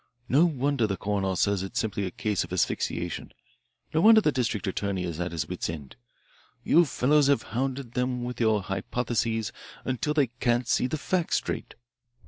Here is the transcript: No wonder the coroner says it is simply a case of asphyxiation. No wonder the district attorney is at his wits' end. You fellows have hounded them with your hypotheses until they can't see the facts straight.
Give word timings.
No 0.27 0.45
wonder 0.47 0.87
the 0.87 0.97
coroner 0.97 1.35
says 1.35 1.61
it 1.61 1.73
is 1.73 1.77
simply 1.79 2.07
a 2.07 2.09
case 2.09 2.43
of 2.43 2.51
asphyxiation. 2.51 3.33
No 3.93 4.01
wonder 4.01 4.19
the 4.19 4.31
district 4.31 4.65
attorney 4.65 5.03
is 5.03 5.19
at 5.19 5.31
his 5.31 5.47
wits' 5.47 5.69
end. 5.69 5.95
You 6.63 6.85
fellows 6.85 7.27
have 7.27 7.43
hounded 7.43 7.91
them 7.91 8.23
with 8.23 8.41
your 8.41 8.63
hypotheses 8.63 9.51
until 9.85 10.15
they 10.15 10.31
can't 10.39 10.67
see 10.67 10.87
the 10.87 10.97
facts 10.97 11.35
straight. 11.35 11.75